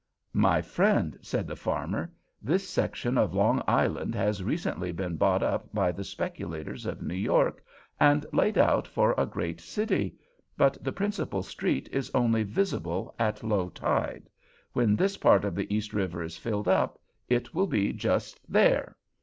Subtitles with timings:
[0.33, 2.11] "My friend," said the farmer,
[2.41, 7.13] "this section of Long Island has recently been bought up by the speculators of New
[7.13, 7.63] York,
[7.99, 10.15] and laid out for a great city;
[10.57, 14.27] but the principal street is only visible at low tide.
[14.73, 16.97] When this part of the East River is filled up,
[17.29, 18.95] it will be just there.